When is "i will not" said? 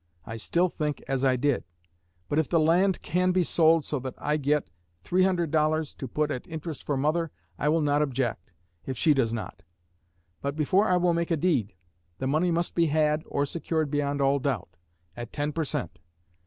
7.59-8.01